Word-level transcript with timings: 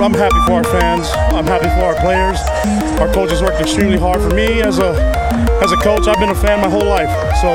I'm 0.00 0.14
happy 0.14 0.38
for 0.46 0.52
our 0.52 0.64
fans. 0.64 1.08
I'm 1.34 1.44
happy 1.44 1.66
for 1.74 1.86
our 1.90 1.96
players. 1.98 2.38
Our 3.00 3.12
coaches 3.12 3.42
worked 3.42 3.60
extremely 3.60 3.98
hard 3.98 4.20
for 4.20 4.30
me 4.30 4.62
as 4.62 4.78
a 4.78 4.94
as 5.60 5.72
a 5.72 5.76
coach. 5.76 6.06
I've 6.06 6.20
been 6.20 6.30
a 6.30 6.36
fan 6.36 6.60
my 6.60 6.68
whole 6.68 6.86
life, 6.86 7.10
so 7.42 7.48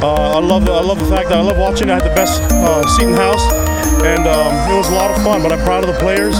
uh, 0.00 0.36
I 0.36 0.40
love 0.40 0.64
the, 0.64 0.72
I 0.72 0.80
love 0.80 0.98
the 0.98 1.04
fact 1.04 1.28
that 1.28 1.36
I 1.36 1.42
love 1.42 1.58
watching. 1.58 1.90
I 1.90 1.94
had 1.94 2.04
the 2.04 2.14
best 2.14 2.40
uh, 2.50 2.86
seat 2.88 3.04
in 3.04 3.12
the 3.12 3.18
house, 3.18 3.44
and 4.02 4.26
um, 4.26 4.72
it 4.72 4.76
was 4.76 4.88
a 4.88 4.94
lot 4.94 5.10
of 5.10 5.22
fun. 5.22 5.42
But 5.42 5.52
I'm 5.52 5.62
proud 5.62 5.84
of 5.84 5.94
the 5.94 6.00
players. 6.00 6.36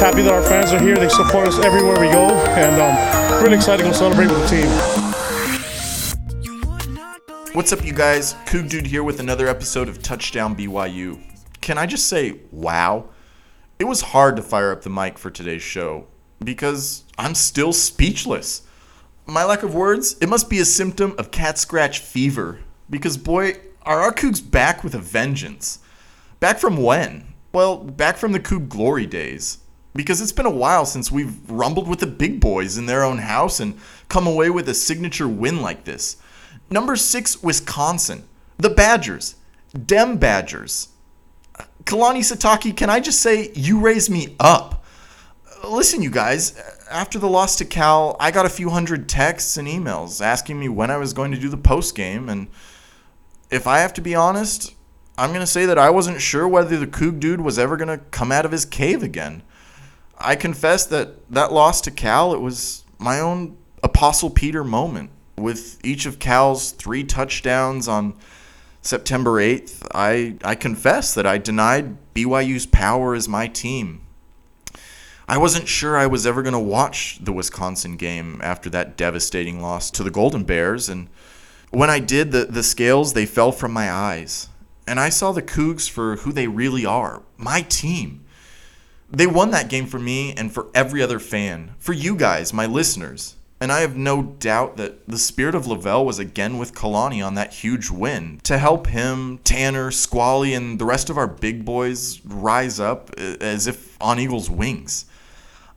Happy 0.00 0.22
that 0.22 0.32
our 0.32 0.42
fans 0.42 0.72
are 0.72 0.80
here. 0.80 0.96
They 0.96 1.10
support 1.10 1.46
us 1.46 1.58
everywhere 1.58 2.00
we 2.00 2.08
go, 2.08 2.30
and 2.56 2.80
um, 2.80 3.42
really 3.44 3.56
excited 3.56 3.82
to 3.82 3.92
celebrate 3.92 4.28
with 4.28 4.40
the 4.40 4.48
team. 4.48 5.00
What's 7.52 7.70
up, 7.72 7.84
you 7.84 7.92
guys? 7.92 8.32
Coug 8.46 8.70
Dude 8.70 8.86
here 8.86 9.04
with 9.04 9.20
another 9.20 9.46
episode 9.46 9.90
of 9.90 10.00
Touchdown 10.00 10.56
BYU. 10.56 11.20
Can 11.60 11.76
I 11.76 11.84
just 11.84 12.06
say, 12.06 12.40
wow? 12.50 13.10
It 13.80 13.88
was 13.88 14.02
hard 14.02 14.36
to 14.36 14.42
fire 14.42 14.72
up 14.72 14.82
the 14.82 14.90
mic 14.90 15.16
for 15.16 15.30
today's 15.30 15.62
show 15.62 16.06
because 16.44 17.04
I'm 17.16 17.34
still 17.34 17.72
speechless. 17.72 18.60
My 19.24 19.42
lack 19.42 19.62
of 19.62 19.74
words, 19.74 20.18
it 20.20 20.28
must 20.28 20.50
be 20.50 20.58
a 20.58 20.66
symptom 20.66 21.14
of 21.16 21.30
cat 21.30 21.56
scratch 21.56 21.98
fever 21.98 22.60
because, 22.90 23.16
boy, 23.16 23.54
are 23.84 24.02
our 24.02 24.12
Cougs 24.12 24.42
back 24.42 24.84
with 24.84 24.94
a 24.94 24.98
vengeance. 24.98 25.78
Back 26.40 26.58
from 26.58 26.76
when? 26.76 27.32
Well, 27.54 27.78
back 27.78 28.18
from 28.18 28.32
the 28.32 28.38
Coug 28.38 28.68
glory 28.68 29.06
days. 29.06 29.60
Because 29.94 30.20
it's 30.20 30.30
been 30.30 30.44
a 30.44 30.50
while 30.50 30.84
since 30.84 31.10
we've 31.10 31.50
rumbled 31.50 31.88
with 31.88 32.00
the 32.00 32.06
big 32.06 32.38
boys 32.38 32.76
in 32.76 32.84
their 32.84 33.02
own 33.02 33.16
house 33.16 33.60
and 33.60 33.78
come 34.10 34.26
away 34.26 34.50
with 34.50 34.68
a 34.68 34.74
signature 34.74 35.26
win 35.26 35.62
like 35.62 35.84
this. 35.84 36.18
Number 36.68 36.96
six, 36.96 37.42
Wisconsin. 37.42 38.28
The 38.58 38.68
Badgers. 38.68 39.36
Dem 39.72 40.18
Badgers. 40.18 40.88
Kalani 41.84 42.20
Sitake, 42.20 42.76
can 42.76 42.90
I 42.90 43.00
just 43.00 43.20
say 43.20 43.50
you 43.54 43.80
raised 43.80 44.10
me 44.10 44.36
up? 44.38 44.84
Listen, 45.68 46.02
you 46.02 46.10
guys, 46.10 46.58
after 46.90 47.18
the 47.18 47.28
loss 47.28 47.56
to 47.56 47.64
Cal, 47.64 48.16
I 48.18 48.30
got 48.30 48.46
a 48.46 48.50
few 48.50 48.70
hundred 48.70 49.08
texts 49.08 49.56
and 49.56 49.68
emails 49.68 50.20
asking 50.20 50.58
me 50.58 50.68
when 50.68 50.90
I 50.90 50.96
was 50.96 51.12
going 51.12 51.32
to 51.32 51.38
do 51.38 51.48
the 51.48 51.56
post 51.56 51.94
game, 51.94 52.28
and 52.28 52.48
if 53.50 53.66
I 53.66 53.80
have 53.80 53.92
to 53.94 54.00
be 54.00 54.14
honest, 54.14 54.74
I'm 55.18 55.30
going 55.30 55.40
to 55.40 55.46
say 55.46 55.66
that 55.66 55.78
I 55.78 55.90
wasn't 55.90 56.20
sure 56.20 56.48
whether 56.48 56.78
the 56.78 56.86
Coug 56.86 57.20
dude 57.20 57.40
was 57.40 57.58
ever 57.58 57.76
going 57.76 57.88
to 57.88 57.98
come 58.10 58.32
out 58.32 58.46
of 58.46 58.52
his 58.52 58.64
cave 58.64 59.02
again. 59.02 59.42
I 60.18 60.36
confess 60.36 60.86
that 60.86 61.30
that 61.30 61.52
loss 61.52 61.80
to 61.82 61.90
Cal, 61.90 62.32
it 62.32 62.40
was 62.40 62.84
my 62.98 63.20
own 63.20 63.56
Apostle 63.82 64.30
Peter 64.30 64.64
moment. 64.64 65.10
With 65.36 65.78
each 65.84 66.04
of 66.04 66.18
Cal's 66.18 66.72
three 66.72 67.02
touchdowns 67.02 67.88
on 67.88 68.14
September 68.82 69.32
8th, 69.32 69.86
I, 69.94 70.36
I 70.42 70.54
confess 70.54 71.14
that 71.14 71.26
I 71.26 71.36
denied 71.36 71.96
BYU's 72.14 72.66
power 72.66 73.14
as 73.14 73.28
my 73.28 73.46
team. 73.46 74.00
I 75.28 75.36
wasn't 75.36 75.68
sure 75.68 75.96
I 75.96 76.06
was 76.06 76.26
ever 76.26 76.42
going 76.42 76.54
to 76.54 76.58
watch 76.58 77.18
the 77.22 77.32
Wisconsin 77.32 77.96
game 77.96 78.40
after 78.42 78.70
that 78.70 78.96
devastating 78.96 79.60
loss 79.60 79.90
to 79.92 80.02
the 80.02 80.10
Golden 80.10 80.44
Bears, 80.44 80.88
and 80.88 81.08
when 81.70 81.90
I 81.90 82.00
did, 82.00 82.32
the, 82.32 82.46
the 82.46 82.62
scales 82.62 83.12
they 83.12 83.26
fell 83.26 83.52
from 83.52 83.72
my 83.72 83.92
eyes, 83.92 84.48
and 84.86 84.98
I 84.98 85.08
saw 85.08 85.30
the 85.30 85.42
Cougs 85.42 85.88
for 85.88 86.16
who 86.16 86.32
they 86.32 86.48
really 86.48 86.84
are, 86.84 87.22
my 87.36 87.62
team. 87.62 88.24
They 89.08 89.26
won 89.26 89.50
that 89.50 89.68
game 89.68 89.86
for 89.86 89.98
me 89.98 90.32
and 90.32 90.52
for 90.52 90.68
every 90.74 91.02
other 91.02 91.18
fan, 91.18 91.74
for 91.78 91.92
you 91.92 92.16
guys, 92.16 92.52
my 92.52 92.66
listeners. 92.66 93.36
And 93.62 93.70
I 93.70 93.80
have 93.80 93.94
no 93.94 94.22
doubt 94.22 94.78
that 94.78 95.06
the 95.06 95.18
spirit 95.18 95.54
of 95.54 95.66
LaVell 95.66 96.06
was 96.06 96.18
again 96.18 96.56
with 96.56 96.74
Kalani 96.74 97.24
on 97.24 97.34
that 97.34 97.52
huge 97.52 97.90
win 97.90 98.40
to 98.44 98.56
help 98.56 98.86
him, 98.86 99.38
Tanner, 99.44 99.90
Squally, 99.90 100.54
and 100.54 100.78
the 100.78 100.86
rest 100.86 101.10
of 101.10 101.18
our 101.18 101.26
big 101.26 101.66
boys 101.66 102.24
rise 102.24 102.80
up 102.80 103.10
uh, 103.18 103.36
as 103.42 103.66
if 103.66 104.00
on 104.00 104.18
Eagles' 104.18 104.48
wings. 104.48 105.04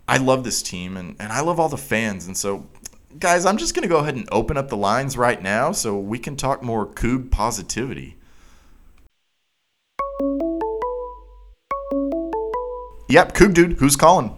I 0.07 0.17
love 0.17 0.45
this 0.45 0.63
team 0.63 0.95
and, 0.95 1.17
and 1.19 1.33
I 1.33 1.41
love 1.41 1.59
all 1.59 1.67
the 1.67 1.75
fans. 1.75 2.25
And 2.25 2.37
so, 2.37 2.65
guys, 3.19 3.45
I'm 3.45 3.57
just 3.57 3.75
going 3.75 3.83
to 3.83 3.89
go 3.89 3.99
ahead 3.99 4.15
and 4.15 4.29
open 4.31 4.55
up 4.55 4.69
the 4.69 4.77
lines 4.77 5.17
right 5.17 5.41
now 5.41 5.73
so 5.73 5.99
we 5.99 6.19
can 6.19 6.37
talk 6.37 6.63
more 6.63 6.87
Coug 6.87 7.31
positivity. 7.31 8.15
Yep, 13.09 13.33
Coug 13.33 13.53
dude, 13.53 13.73
who's 13.73 13.97
calling? 13.97 14.37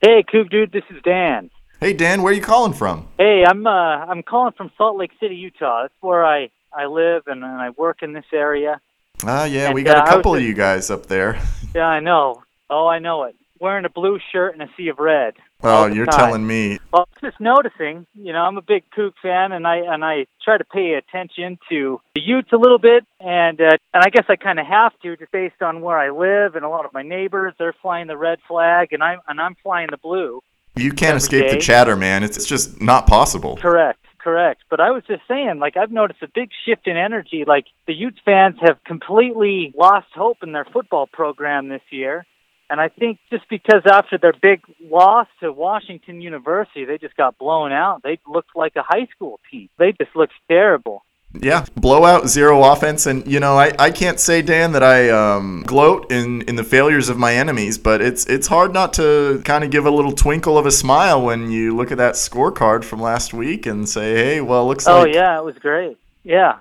Hey, 0.00 0.24
Coug 0.32 0.48
dude, 0.48 0.72
this 0.72 0.84
is 0.88 1.02
Dan. 1.02 1.50
Hey 1.80 1.92
Dan, 1.92 2.22
where 2.22 2.32
are 2.32 2.34
you 2.34 2.42
calling 2.42 2.72
from? 2.72 3.06
Hey, 3.18 3.44
I'm 3.46 3.64
uh 3.64 3.70
I'm 3.70 4.24
calling 4.24 4.52
from 4.56 4.72
Salt 4.76 4.96
Lake 4.96 5.12
City, 5.20 5.36
Utah. 5.36 5.82
That's 5.82 5.94
where 6.00 6.26
I 6.26 6.50
I 6.72 6.86
live 6.86 7.22
and, 7.28 7.44
and 7.44 7.52
I 7.52 7.70
work 7.70 8.02
in 8.02 8.12
this 8.14 8.24
area. 8.32 8.80
Ah, 9.24 9.44
yeah, 9.44 9.66
And, 9.66 9.74
we 9.74 9.84
got 9.84 9.98
uh, 9.98 10.02
a 10.02 10.06
couple 10.08 10.34
of 10.34 10.42
you 10.42 10.54
guys 10.54 10.90
up 10.90 11.06
there. 11.06 11.40
Yeah, 11.74 11.86
I 11.86 12.00
know. 12.00 12.42
Oh, 12.70 12.86
I 12.86 12.98
know 12.98 13.24
it. 13.24 13.36
Wearing 13.60 13.84
a 13.84 13.90
blue 13.90 14.18
shirt 14.32 14.54
and 14.54 14.62
a 14.62 14.70
sea 14.74 14.88
of 14.88 14.98
red. 14.98 15.34
Oh, 15.62 15.84
you're 15.86 16.06
time. 16.06 16.18
telling 16.18 16.46
me. 16.46 16.78
Well, 16.90 17.02
I 17.02 17.12
was 17.12 17.30
just 17.30 17.40
noticing. 17.40 18.06
You 18.14 18.32
know, 18.32 18.38
I'm 18.38 18.56
a 18.56 18.62
big 18.62 18.84
Coug 18.96 19.12
fan, 19.20 19.52
and 19.52 19.66
I 19.66 19.76
and 19.76 20.02
I 20.02 20.26
try 20.42 20.56
to 20.56 20.64
pay 20.64 20.94
attention 20.94 21.58
to 21.68 22.00
the 22.14 22.22
Utes 22.22 22.52
a 22.52 22.56
little 22.56 22.78
bit, 22.78 23.04
and 23.20 23.60
uh, 23.60 23.76
and 23.92 24.02
I 24.02 24.08
guess 24.08 24.24
I 24.28 24.36
kind 24.36 24.58
of 24.58 24.66
have 24.66 24.92
to, 25.02 25.16
just 25.18 25.30
based 25.30 25.60
on 25.60 25.82
where 25.82 25.98
I 25.98 26.10
live 26.10 26.56
and 26.56 26.64
a 26.64 26.70
lot 26.70 26.86
of 26.86 26.94
my 26.94 27.02
neighbors. 27.02 27.52
They're 27.58 27.74
flying 27.82 28.06
the 28.06 28.16
red 28.16 28.38
flag, 28.48 28.92
and 28.92 29.02
I'm 29.02 29.20
and 29.28 29.38
I'm 29.38 29.56
flying 29.62 29.88
the 29.90 29.98
blue. 29.98 30.40
You 30.78 30.92
can't 30.92 31.16
escape 31.16 31.50
the 31.50 31.58
chatter, 31.58 31.96
man. 31.96 32.22
It's, 32.22 32.36
it's 32.36 32.46
just 32.46 32.80
not 32.80 33.06
possible. 33.06 33.56
Correct, 33.56 33.98
correct. 34.18 34.62
But 34.70 34.80
I 34.80 34.90
was 34.90 35.02
just 35.06 35.22
saying, 35.28 35.58
like 35.58 35.76
I've 35.76 35.90
noticed 35.90 36.22
a 36.22 36.28
big 36.28 36.50
shift 36.64 36.86
in 36.86 36.96
energy. 36.96 37.44
Like 37.46 37.66
the 37.86 37.94
Utes 37.94 38.18
fans 38.24 38.56
have 38.60 38.82
completely 38.84 39.74
lost 39.76 40.08
hope 40.14 40.38
in 40.42 40.52
their 40.52 40.66
football 40.66 41.06
program 41.06 41.68
this 41.68 41.82
year. 41.90 42.24
And 42.70 42.80
I 42.80 42.88
think 42.88 43.18
just 43.30 43.48
because 43.48 43.82
after 43.90 44.18
their 44.18 44.34
big 44.42 44.60
loss 44.90 45.26
to 45.40 45.50
Washington 45.50 46.20
University, 46.20 46.84
they 46.84 46.98
just 46.98 47.16
got 47.16 47.38
blown 47.38 47.72
out. 47.72 48.02
They 48.02 48.18
looked 48.28 48.54
like 48.54 48.76
a 48.76 48.82
high 48.82 49.06
school 49.14 49.40
team. 49.50 49.70
They 49.78 49.92
just 49.92 50.14
looked 50.14 50.34
terrible. 50.48 51.02
Yeah, 51.40 51.64
blowout, 51.76 52.28
zero 52.28 52.64
offense, 52.64 53.06
and 53.06 53.26
you 53.26 53.40
know 53.40 53.56
I, 53.56 53.72
I 53.78 53.90
can't 53.90 54.18
say 54.18 54.42
Dan 54.42 54.72
that 54.72 54.82
I 54.82 55.08
um, 55.10 55.62
gloat 55.66 56.10
in, 56.10 56.42
in 56.42 56.56
the 56.56 56.64
failures 56.64 57.08
of 57.08 57.18
my 57.18 57.34
enemies, 57.34 57.78
but 57.78 58.00
it's 58.00 58.26
it's 58.26 58.46
hard 58.46 58.72
not 58.72 58.92
to 58.94 59.40
kind 59.44 59.64
of 59.64 59.70
give 59.70 59.86
a 59.86 59.90
little 59.90 60.12
twinkle 60.12 60.58
of 60.58 60.66
a 60.66 60.70
smile 60.70 61.22
when 61.22 61.50
you 61.50 61.76
look 61.76 61.92
at 61.92 61.98
that 61.98 62.14
scorecard 62.14 62.84
from 62.84 63.00
last 63.00 63.32
week 63.32 63.66
and 63.66 63.88
say, 63.88 64.14
hey, 64.14 64.40
well, 64.40 64.66
looks 64.66 64.86
Oh 64.86 65.00
like 65.00 65.08
Oh, 65.08 65.12
yeah, 65.12 65.38
it 65.38 65.44
was 65.44 65.56
great. 65.58 65.96
Yeah, 66.24 66.58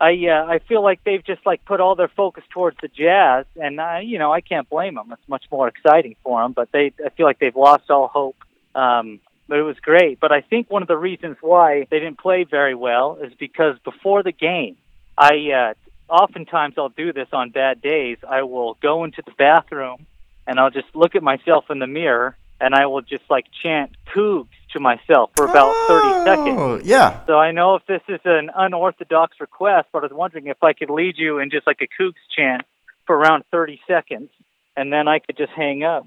I 0.00 0.12
uh, 0.28 0.46
I 0.46 0.60
feel 0.60 0.82
like 0.82 1.04
they've 1.04 1.24
just 1.24 1.44
like 1.44 1.64
put 1.64 1.80
all 1.80 1.94
their 1.94 2.08
focus 2.08 2.44
towards 2.50 2.76
the 2.80 2.88
Jazz, 2.88 3.44
and 3.56 3.80
I, 3.80 4.00
you 4.00 4.18
know 4.18 4.32
I 4.32 4.40
can't 4.40 4.68
blame 4.68 4.94
them. 4.94 5.12
It's 5.12 5.28
much 5.28 5.44
more 5.50 5.68
exciting 5.68 6.16
for 6.22 6.40
them, 6.42 6.52
but 6.52 6.72
they 6.72 6.92
I 7.04 7.10
feel 7.10 7.26
like 7.26 7.38
they've 7.38 7.56
lost 7.56 7.90
all 7.90 8.08
hope. 8.08 8.36
Um, 8.74 9.20
but 9.50 9.58
it 9.58 9.62
was 9.62 9.76
great. 9.80 10.20
But 10.20 10.30
I 10.30 10.40
think 10.40 10.70
one 10.70 10.80
of 10.80 10.88
the 10.88 10.96
reasons 10.96 11.36
why 11.40 11.86
they 11.90 11.98
didn't 11.98 12.18
play 12.18 12.44
very 12.44 12.76
well 12.76 13.18
is 13.20 13.34
because 13.34 13.76
before 13.84 14.22
the 14.22 14.32
game, 14.32 14.76
I 15.18 15.50
uh, 15.50 15.74
oftentimes 16.08 16.76
I'll 16.78 16.88
do 16.88 17.12
this 17.12 17.28
on 17.32 17.50
bad 17.50 17.82
days. 17.82 18.18
I 18.26 18.44
will 18.44 18.74
go 18.80 19.02
into 19.02 19.22
the 19.26 19.32
bathroom 19.36 20.06
and 20.46 20.60
I'll 20.60 20.70
just 20.70 20.86
look 20.94 21.16
at 21.16 21.24
myself 21.24 21.64
in 21.68 21.80
the 21.80 21.88
mirror 21.88 22.36
and 22.60 22.76
I 22.76 22.86
will 22.86 23.02
just 23.02 23.24
like 23.28 23.46
chant 23.60 23.90
"Cougs" 24.14 24.46
to 24.72 24.78
myself 24.78 25.32
for 25.36 25.46
about 25.46 25.74
thirty 25.88 26.24
seconds. 26.24 26.86
Yeah. 26.86 27.26
So 27.26 27.36
I 27.36 27.50
know 27.50 27.74
if 27.74 27.84
this 27.86 28.02
is 28.08 28.20
an 28.24 28.50
unorthodox 28.54 29.40
request, 29.40 29.88
but 29.92 30.04
I 30.04 30.06
was 30.06 30.12
wondering 30.12 30.46
if 30.46 30.62
I 30.62 30.74
could 30.74 30.90
lead 30.90 31.16
you 31.18 31.40
in 31.40 31.50
just 31.50 31.66
like 31.66 31.80
a 31.80 31.88
Cougs 32.00 32.22
chant 32.36 32.62
for 33.04 33.16
around 33.16 33.42
30 33.50 33.80
seconds, 33.88 34.30
and 34.76 34.92
then 34.92 35.08
I 35.08 35.18
could 35.18 35.36
just 35.36 35.50
hang 35.50 35.82
up. 35.82 36.06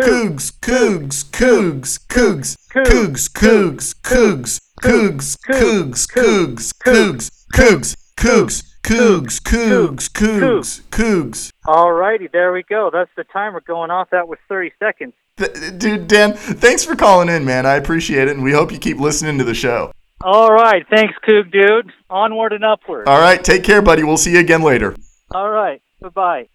Cougs, 0.00 0.50
Cougs, 0.60 1.22
Cougs, 1.30 1.98
Cougs, 2.08 2.56
Cougs, 2.72 3.28
Cougs, 3.28 3.94
Cougs, 4.00 4.60
Cougs, 4.82 5.38
Cougs, 5.46 6.06
Cougs, 6.08 6.72
Cougs, 6.82 7.30
Cougs, 7.52 7.96
Cougs, 8.16 8.62
Cougs, 8.82 9.40
Cougs, 9.42 10.08
Cougs, 10.10 10.80
Cougs. 10.90 11.52
All 11.66 11.92
righty, 11.92 12.26
there 12.32 12.52
we 12.52 12.62
go. 12.62 12.90
That's 12.92 13.10
the 13.16 13.24
timer 13.24 13.60
going 13.60 13.90
off. 13.90 14.08
That 14.10 14.28
was 14.28 14.38
30 14.48 14.72
seconds. 14.78 15.12
Th- 15.36 15.78
Dude, 15.78 16.08
Dan, 16.08 16.32
thanks 16.34 16.84
for 16.84 16.96
calling 16.96 17.28
in, 17.28 17.44
man. 17.44 17.66
I 17.66 17.74
appreciate 17.74 18.28
it, 18.28 18.34
and 18.34 18.42
we 18.42 18.52
hope 18.52 18.72
you 18.72 18.78
keep 18.78 18.98
listening 18.98 19.38
to 19.38 19.44
the 19.44 19.54
show. 19.54 19.92
All 20.22 20.52
right, 20.52 20.86
thanks, 20.88 21.14
Coug 21.28 21.52
dude. 21.52 21.92
Onward 22.08 22.52
and 22.52 22.64
upward. 22.64 23.08
All 23.08 23.20
right, 23.20 23.42
take 23.42 23.62
care, 23.64 23.82
buddy. 23.82 24.04
We'll 24.04 24.16
see 24.16 24.32
you 24.32 24.38
again 24.40 24.62
later. 24.62 24.94
All 25.34 25.50
right, 25.50 25.82
bye 26.00 26.08
bye. 26.08 26.48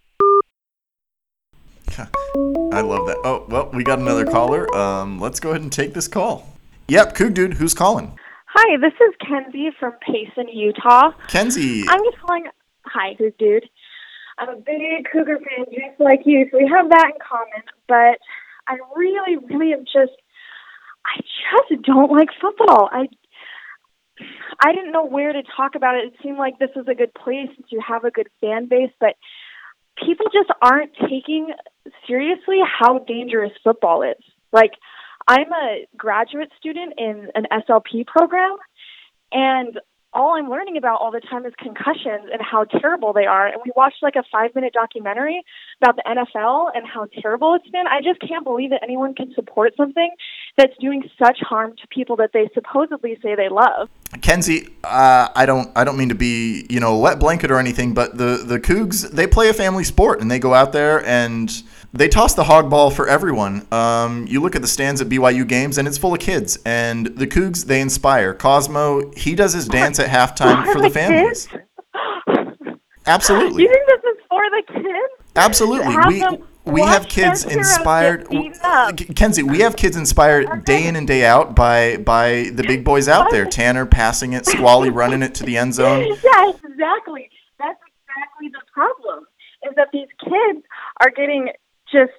I 2.71 2.81
love 2.81 3.07
that. 3.07 3.17
Oh, 3.23 3.45
well, 3.49 3.69
we 3.73 3.83
got 3.83 3.99
another 3.99 4.25
caller. 4.25 4.73
Um, 4.75 5.19
let's 5.19 5.39
go 5.39 5.49
ahead 5.49 5.61
and 5.61 5.71
take 5.71 5.93
this 5.93 6.07
call. 6.07 6.47
Yep, 6.87 7.15
Coug 7.15 7.33
Dude, 7.33 7.55
who's 7.55 7.73
calling? 7.73 8.17
Hi, 8.45 8.77
this 8.77 8.93
is 8.93 9.15
Kenzie 9.27 9.71
from 9.79 9.93
Payson, 10.01 10.47
Utah. 10.49 11.11
Kenzie. 11.27 11.83
I'm 11.87 12.03
just 12.03 12.19
calling. 12.19 12.45
Hi, 12.85 13.15
Coug 13.19 13.37
Dude. 13.37 13.69
I'm 14.37 14.49
a 14.49 14.55
big 14.55 15.07
Cougar 15.11 15.39
fan, 15.39 15.65
just 15.71 15.99
like 15.99 16.21
you, 16.25 16.47
so 16.51 16.57
we 16.59 16.69
have 16.71 16.89
that 16.89 17.11
in 17.13 17.19
common. 17.19 17.63
But 17.87 18.19
I 18.67 18.77
really, 18.95 19.37
really 19.37 19.73
am 19.73 19.85
just. 19.85 20.13
I 21.05 21.21
just 21.71 21.81
don't 21.83 22.11
like 22.11 22.29
football. 22.39 22.89
I. 22.91 23.07
I 24.63 24.73
didn't 24.73 24.91
know 24.91 25.05
where 25.05 25.31
to 25.31 25.43
talk 25.55 25.75
about 25.75 25.95
it. 25.95 26.05
It 26.05 26.13
seemed 26.23 26.37
like 26.37 26.57
this 26.57 26.71
was 26.75 26.87
a 26.87 26.95
good 26.95 27.13
place 27.13 27.49
since 27.55 27.67
you 27.69 27.81
have 27.87 28.03
a 28.03 28.11
good 28.11 28.27
fan 28.41 28.67
base, 28.67 28.91
but 28.99 29.15
people 30.03 30.25
just 30.33 30.49
aren't 30.61 30.93
taking 31.09 31.49
seriously 32.07 32.59
how 32.65 32.99
dangerous 32.99 33.51
football 33.63 34.03
is. 34.03 34.23
Like, 34.51 34.71
I'm 35.27 35.51
a 35.51 35.85
graduate 35.95 36.49
student 36.57 36.93
in 36.97 37.29
an 37.35 37.47
SLP 37.51 38.05
program, 38.07 38.55
and 39.31 39.79
all 40.13 40.35
I'm 40.35 40.49
learning 40.49 40.77
about 40.77 40.99
all 40.99 41.11
the 41.11 41.19
time 41.19 41.45
is 41.45 41.53
concussions 41.59 42.29
and 42.31 42.41
how 42.41 42.63
terrible 42.63 43.13
they 43.13 43.25
are. 43.25 43.45
And 43.47 43.61
we 43.63 43.71
watched 43.75 43.97
like 44.01 44.15
a 44.15 44.23
five 44.31 44.55
minute 44.55 44.73
documentary 44.73 45.43
about 45.81 45.95
the 45.95 46.03
NFL 46.07 46.71
and 46.73 46.87
how 46.87 47.07
terrible 47.21 47.53
it's 47.53 47.69
been. 47.69 47.85
I 47.87 48.01
just 48.01 48.19
can't 48.21 48.43
believe 48.43 48.71
that 48.71 48.81
anyone 48.81 49.13
can 49.13 49.31
support 49.35 49.73
something 49.77 50.09
that's 50.57 50.75
doing 50.79 51.03
such 51.21 51.37
harm 51.41 51.75
to 51.81 51.87
people 51.89 52.15
that 52.15 52.31
they 52.33 52.49
supposedly 52.53 53.19
say 53.21 53.35
they 53.35 53.49
love. 53.49 53.89
Kenzie, 54.21 54.69
uh, 54.83 55.29
I 55.35 55.45
don't, 55.45 55.69
I 55.75 55.83
don't 55.83 55.97
mean 55.97 56.09
to 56.09 56.15
be, 56.15 56.65
you 56.69 56.79
know, 56.79 56.97
wet 56.97 57.19
blanket 57.19 57.51
or 57.51 57.59
anything, 57.59 57.93
but 57.93 58.17
the 58.17 58.43
the 58.43 58.59
Cougs 58.59 59.09
they 59.11 59.27
play 59.27 59.49
a 59.49 59.53
family 59.53 59.83
sport 59.83 60.21
and 60.21 60.31
they 60.31 60.39
go 60.39 60.53
out 60.53 60.71
there 60.71 61.05
and 61.05 61.51
they 61.97 62.07
toss 62.07 62.33
the 62.33 62.43
hog 62.43 62.69
ball 62.69 62.91
for 62.91 63.07
everyone. 63.07 63.65
Um, 63.71 64.27
you 64.27 64.39
look 64.41 64.55
at 64.55 64.61
the 64.61 64.67
stands 64.67 65.01
at 65.01 65.09
BYU 65.09 65.47
games 65.47 65.77
and 65.77 65.87
it's 65.87 65.97
full 65.97 66.13
of 66.13 66.19
kids, 66.19 66.57
and 66.65 67.07
the 67.07 67.27
Cougs 67.27 67.65
they 67.65 67.81
inspire. 67.81 68.33
Cosmo 68.33 69.11
he 69.13 69.35
does 69.35 69.53
his 69.53 69.67
dance 69.67 69.99
at 69.99 70.07
halftime 70.07 70.71
for 70.71 70.81
the 70.81 70.89
families. 70.89 71.47
Absolutely. 73.05 73.63
You 73.63 73.69
think 73.69 73.87
this 73.87 74.11
is 74.11 74.23
for 74.29 74.41
the 74.49 74.63
kids? 74.73 75.29
Absolutely. 75.35 75.97
We 76.07 76.71
we 76.71 76.81
have 76.81 77.07
kids 77.07 77.45
inspired. 77.45 78.21
get 78.21 78.29
beaten 78.29 78.59
up. 78.61 78.97
Kenzie, 79.15 79.43
we 79.43 79.59
have 79.59 79.75
kids 79.77 79.95
inspired 79.95 80.65
day 80.65 80.85
in 80.85 80.95
and 80.97 81.07
day 81.07 81.25
out 81.25 81.55
by 81.55 81.97
by 81.97 82.51
the 82.53 82.63
big 82.63 82.83
boys 82.83 83.07
out 83.07 83.31
there. 83.31 83.45
Tanner 83.45 83.85
passing 83.85 84.33
it, 84.33 84.45
Squally 84.45 84.89
running 84.89 85.23
it 85.23 85.33
to 85.35 85.43
the 85.43 85.57
end 85.57 85.73
zone. 85.73 86.05
Yes, 86.23 86.55
exactly. 86.63 87.29
That's 87.57 87.79
exactly 88.03 88.49
the 88.49 88.61
problem. 88.73 89.25
Is 89.63 89.75
that 89.75 89.87
these 89.91 90.07
kids 90.23 90.65
are 91.01 91.09
getting 91.09 91.49
just 91.91 92.11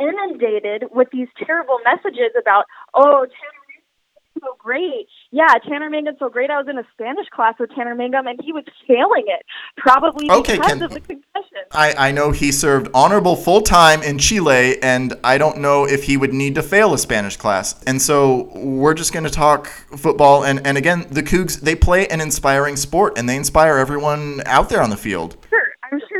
inundated 0.00 0.84
with 0.92 1.08
these 1.12 1.28
terrible 1.44 1.77
messages 1.88 2.32
about, 2.40 2.64
oh, 2.94 3.26
Tanner 3.26 3.62
Mangum's 3.68 4.40
so 4.40 4.56
great. 4.58 5.08
Yeah, 5.30 5.54
Tanner 5.68 5.90
Mangum's 5.90 6.18
so 6.18 6.28
great. 6.28 6.50
I 6.50 6.58
was 6.58 6.68
in 6.68 6.78
a 6.78 6.86
Spanish 6.94 7.28
class 7.28 7.54
with 7.58 7.70
Tanner 7.74 7.94
Mangum, 7.94 8.26
and 8.26 8.40
he 8.42 8.52
was 8.52 8.64
failing 8.86 9.24
it, 9.26 9.44
probably 9.76 10.30
Okay, 10.30 10.56
because 10.56 10.72
Ken- 10.72 10.82
of 10.82 10.90
the 10.90 11.00
concussion. 11.00 11.58
I, 11.72 12.08
I 12.08 12.12
know 12.12 12.30
he 12.30 12.50
served 12.52 12.88
honorable 12.94 13.36
full 13.36 13.60
time 13.60 14.02
in 14.02 14.18
Chile, 14.18 14.80
and 14.82 15.14
I 15.22 15.38
don't 15.38 15.58
know 15.58 15.86
if 15.86 16.04
he 16.04 16.16
would 16.16 16.32
need 16.32 16.54
to 16.54 16.62
fail 16.62 16.94
a 16.94 16.98
Spanish 16.98 17.36
class. 17.36 17.82
And 17.84 18.00
so 18.00 18.50
we're 18.54 18.94
just 18.94 19.12
going 19.12 19.24
to 19.24 19.30
talk 19.30 19.66
football. 20.06 20.44
And, 20.44 20.66
and 20.66 20.78
again, 20.78 21.06
the 21.10 21.22
Cougs, 21.22 21.60
they 21.60 21.74
play 21.74 22.06
an 22.08 22.20
inspiring 22.20 22.76
sport, 22.76 23.18
and 23.18 23.28
they 23.28 23.36
inspire 23.36 23.76
everyone 23.76 24.42
out 24.46 24.68
there 24.70 24.82
on 24.82 24.90
the 24.90 24.96
field. 24.96 25.36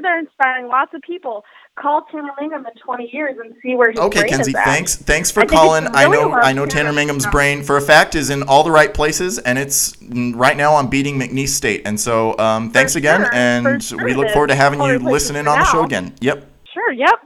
Sure, 0.09 0.19
I'm 0.19 0.25
sure 0.25 0.39
they're 0.39 0.49
inspiring 0.49 0.69
lots 0.69 0.95
of 0.95 1.03
people. 1.03 1.45
Call 1.79 2.03
Tanner 2.11 2.31
Mangum 2.41 2.67
in 2.67 2.73
20 2.83 3.11
years 3.13 3.37
and 3.43 3.55
see 3.63 3.75
where 3.75 3.91
his 3.91 4.01
Okay, 4.01 4.21
brain 4.21 4.33
Kenzie, 4.33 4.51
is 4.51 4.57
at. 4.57 4.65
thanks. 4.65 4.97
Thanks 4.97 5.31
for 5.31 5.43
I 5.43 5.47
calling. 5.47 5.87
I 5.89 6.09
know 6.09 6.33
I 6.33 6.53
know 6.53 6.67
Tanner 6.67 6.93
Mangum's 6.93 7.27
brain 7.27 7.63
for 7.63 7.77
a 7.77 7.81
fact 7.81 8.15
is 8.15 8.31
in 8.31 8.43
all 8.45 8.65
the 8.65 8.71
right 8.71 8.93
places, 8.93 9.39
and 9.39 9.59
it's 9.59 9.97
right 10.03 10.57
now 10.57 10.77
I'm 10.77 10.89
beating 10.89 11.19
McNeese 11.19 11.51
State. 11.51 11.83
And 11.85 11.99
so 11.99 12.37
um, 12.39 12.71
thanks 12.71 12.97
again, 12.97 13.21
sure, 13.21 13.35
and 13.35 13.83
sure 13.83 14.05
we 14.05 14.15
look 14.15 14.31
forward 14.31 14.49
to 14.49 14.55
having 14.57 14.81
you 14.83 14.99
listening 14.99 15.45
for 15.45 15.51
on 15.51 15.61
the 15.61 15.67
show 15.67 15.85
again. 15.85 16.15
Yep. 16.21 16.51
Sure, 16.73 16.93
yep. 16.93 17.21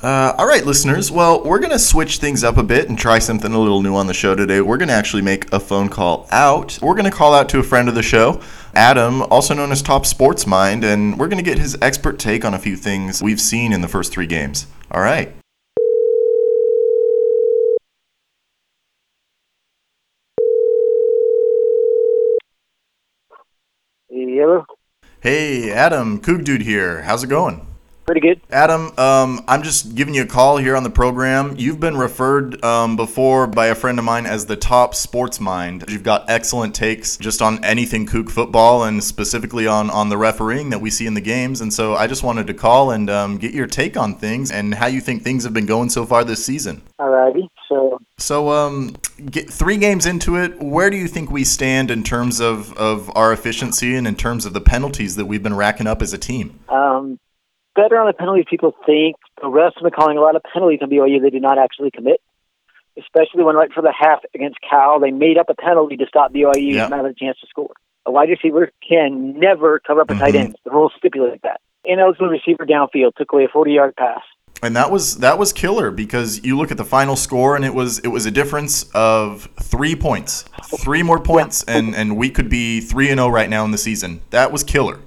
Uh, 0.00 0.32
all 0.38 0.46
right, 0.46 0.64
listeners. 0.64 1.10
Well, 1.10 1.42
we're 1.42 1.58
going 1.58 1.72
to 1.72 1.78
switch 1.78 2.18
things 2.18 2.44
up 2.44 2.56
a 2.56 2.62
bit 2.62 2.88
and 2.88 2.96
try 2.96 3.18
something 3.18 3.52
a 3.52 3.58
little 3.58 3.82
new 3.82 3.96
on 3.96 4.06
the 4.06 4.14
show 4.14 4.36
today. 4.36 4.60
We're 4.60 4.76
going 4.76 4.88
to 4.90 4.94
actually 4.94 5.22
make 5.22 5.52
a 5.52 5.58
phone 5.58 5.88
call 5.88 6.28
out. 6.30 6.78
We're 6.80 6.94
going 6.94 7.10
to 7.10 7.10
call 7.10 7.34
out 7.34 7.48
to 7.48 7.58
a 7.58 7.64
friend 7.64 7.88
of 7.88 7.96
the 7.96 8.02
show, 8.02 8.40
Adam, 8.74 9.22
also 9.22 9.54
known 9.54 9.72
as 9.72 9.82
Top 9.82 10.06
Sports 10.06 10.46
Mind, 10.46 10.84
and 10.84 11.18
we're 11.18 11.26
going 11.26 11.42
to 11.42 11.50
get 11.50 11.58
his 11.58 11.76
expert 11.82 12.20
take 12.20 12.44
on 12.44 12.54
a 12.54 12.60
few 12.60 12.76
things 12.76 13.20
we've 13.20 13.40
seen 13.40 13.72
in 13.72 13.80
the 13.80 13.88
first 13.88 14.12
three 14.12 14.28
games. 14.28 14.68
All 14.92 15.00
right. 15.00 15.34
Hello. 24.08 24.64
Hey, 25.20 25.72
Adam, 25.72 26.20
Coug 26.20 26.44
Dude 26.44 26.62
here. 26.62 27.02
How's 27.02 27.24
it 27.24 27.26
going? 27.26 27.67
Pretty 28.08 28.22
good. 28.22 28.40
Adam, 28.50 28.98
um, 28.98 29.44
I'm 29.46 29.62
just 29.62 29.94
giving 29.94 30.14
you 30.14 30.22
a 30.22 30.26
call 30.26 30.56
here 30.56 30.74
on 30.76 30.82
the 30.82 30.88
program. 30.88 31.56
You've 31.58 31.78
been 31.78 31.98
referred 31.98 32.64
um, 32.64 32.96
before 32.96 33.46
by 33.46 33.66
a 33.66 33.74
friend 33.74 33.98
of 33.98 34.04
mine 34.06 34.24
as 34.24 34.46
the 34.46 34.56
top 34.56 34.94
sports 34.94 35.40
mind. 35.40 35.84
You've 35.88 36.04
got 36.04 36.24
excellent 36.30 36.74
takes 36.74 37.18
just 37.18 37.42
on 37.42 37.62
anything 37.62 38.06
Coug 38.06 38.30
football 38.30 38.84
and 38.84 39.04
specifically 39.04 39.66
on, 39.66 39.90
on 39.90 40.08
the 40.08 40.16
refereeing 40.16 40.70
that 40.70 40.80
we 40.80 40.88
see 40.88 41.04
in 41.04 41.12
the 41.12 41.20
games. 41.20 41.60
And 41.60 41.70
so 41.70 41.96
I 41.96 42.06
just 42.06 42.22
wanted 42.22 42.46
to 42.46 42.54
call 42.54 42.92
and 42.92 43.10
um, 43.10 43.36
get 43.36 43.52
your 43.52 43.66
take 43.66 43.98
on 43.98 44.14
things 44.14 44.50
and 44.50 44.74
how 44.74 44.86
you 44.86 45.02
think 45.02 45.22
things 45.22 45.44
have 45.44 45.52
been 45.52 45.66
going 45.66 45.90
so 45.90 46.06
far 46.06 46.24
this 46.24 46.42
season. 46.42 46.80
Alrighty. 46.98 47.46
So 47.68 47.98
So, 48.16 48.48
um, 48.48 48.96
get 49.30 49.50
three 49.50 49.76
games 49.76 50.06
into 50.06 50.36
it. 50.36 50.58
Where 50.62 50.88
do 50.88 50.96
you 50.96 51.08
think 51.08 51.30
we 51.30 51.44
stand 51.44 51.90
in 51.90 52.02
terms 52.04 52.40
of, 52.40 52.72
of 52.78 53.14
our 53.14 53.34
efficiency 53.34 53.94
and 53.96 54.06
in 54.06 54.16
terms 54.16 54.46
of 54.46 54.54
the 54.54 54.62
penalties 54.62 55.16
that 55.16 55.26
we've 55.26 55.42
been 55.42 55.56
racking 55.56 55.86
up 55.86 56.00
as 56.00 56.14
a 56.14 56.18
team? 56.18 56.58
um, 56.70 57.18
better 57.78 57.96
on 58.00 58.06
the 58.06 58.12
penalties 58.12 58.44
people 58.50 58.74
think. 58.84 59.16
The 59.40 59.46
refs 59.48 59.74
have 59.76 59.82
been 59.84 59.92
calling 59.92 60.18
a 60.18 60.20
lot 60.20 60.34
of 60.34 60.42
penalties 60.52 60.80
on 60.82 60.90
BYU 60.90 61.22
they 61.22 61.30
did 61.30 61.42
not 61.42 61.58
actually 61.58 61.90
commit. 61.92 62.20
Especially 62.98 63.44
when 63.44 63.54
right 63.54 63.72
for 63.72 63.80
the 63.82 63.92
half 63.96 64.20
against 64.34 64.58
Cal, 64.68 64.98
they 64.98 65.12
made 65.12 65.38
up 65.38 65.46
a 65.48 65.54
penalty 65.54 65.96
to 65.98 66.06
stop 66.06 66.32
BYU 66.32 66.74
Yeah. 66.74 66.88
from 66.88 66.96
having 66.98 67.12
a 67.12 67.14
chance 67.14 67.38
to 67.40 67.46
score. 67.46 67.70
A 68.06 68.10
wide 68.10 68.28
receiver 68.28 68.72
can 68.86 69.38
never 69.38 69.78
cover 69.78 70.00
up 70.00 70.10
a 70.10 70.14
tight 70.14 70.34
Mhm. 70.34 70.40
end. 70.40 70.56
The 70.64 70.70
rules 70.72 70.92
stipulate 70.98 71.42
that. 71.42 71.60
And 71.84 72.00
Ineligible 72.00 72.28
receiver 72.28 72.66
downfield 72.66 73.14
took 73.16 73.32
away 73.32 73.44
a 73.44 73.48
40-yard 73.48 73.94
pass. 73.96 74.22
And 74.60 74.74
that 74.74 74.90
was 74.90 75.18
that 75.18 75.38
was 75.38 75.52
killer 75.52 75.92
because 75.92 76.44
you 76.44 76.56
look 76.58 76.72
at 76.72 76.76
the 76.78 76.84
final 76.84 77.14
score 77.14 77.54
and 77.54 77.64
it 77.64 77.72
was 77.74 78.00
it 78.00 78.08
was 78.08 78.26
a 78.26 78.30
difference 78.32 78.90
of 78.92 79.48
three 79.62 79.94
points, 79.94 80.44
three 80.82 81.04
more 81.04 81.20
points, 81.20 81.64
and 81.68 81.94
and 81.94 82.16
we 82.16 82.28
could 82.28 82.48
be 82.50 82.80
three 82.80 83.08
and 83.08 83.20
zero 83.20 83.28
right 83.28 83.48
now 83.48 83.64
in 83.64 83.70
the 83.70 83.78
season. 83.78 84.20
That 84.30 84.50
was 84.50 84.64
killer. 84.64 84.98